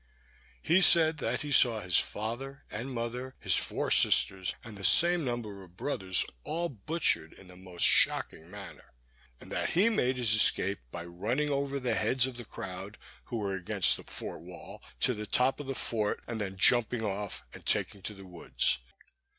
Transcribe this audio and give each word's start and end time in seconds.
He 0.63 0.81
said 0.81 1.19
that 1.19 1.43
he 1.43 1.51
saw 1.51 1.81
his 1.81 1.99
father, 1.99 2.63
and 2.71 2.91
mother, 2.91 3.35
his 3.39 3.53
four 3.55 3.91
sisters, 3.91 4.55
and 4.63 4.75
the 4.75 4.83
same 4.83 5.23
number 5.23 5.61
of 5.63 5.77
brothers, 5.77 6.25
all 6.43 6.69
butchered 6.69 7.33
in 7.33 7.47
the 7.47 7.55
most 7.55 7.83
shocking 7.85 8.49
manner, 8.49 8.93
and 9.39 9.51
that 9.51 9.69
he 9.69 9.89
made 9.89 10.17
his 10.17 10.33
escape 10.33 10.79
by 10.89 11.05
running 11.05 11.51
over 11.51 11.79
the 11.79 11.93
heads 11.93 12.25
of 12.25 12.37
the 12.37 12.45
crowd, 12.45 12.97
who 13.25 13.37
were 13.37 13.53
against 13.53 13.95
the 13.95 14.03
fort 14.03 14.39
wall, 14.41 14.81
to 15.01 15.13
the 15.13 15.27
top 15.27 15.59
of 15.59 15.67
the 15.67 15.75
fort, 15.75 16.23
and 16.25 16.41
then 16.41 16.57
jumping 16.57 17.05
off, 17.05 17.43
and 17.53 17.63
taking 17.63 18.01
to 18.01 18.15
the 18.15 18.25
woods. 18.25 18.79